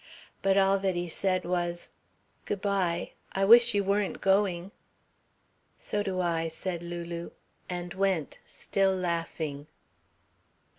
But 0.41 0.57
all 0.57 0.79
that 0.79 0.95
he 0.95 1.07
said 1.07 1.45
was: 1.45 1.91
"Good 2.45 2.59
bye. 2.59 3.11
I 3.33 3.45
wish 3.45 3.75
you 3.75 3.83
weren't 3.83 4.19
going." 4.19 4.71
"So 5.77 6.01
do 6.01 6.19
I," 6.19 6.47
said 6.47 6.81
Lulu, 6.81 7.29
and 7.69 7.93
went, 7.93 8.39
still 8.47 8.95
laughing. 8.95 9.67